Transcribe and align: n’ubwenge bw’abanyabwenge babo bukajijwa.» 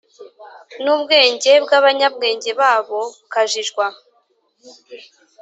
n’ubwenge 0.83 1.51
bw’abanyabwenge 1.63 2.49
babo 2.59 2.99
bukajijwa.» 3.17 3.85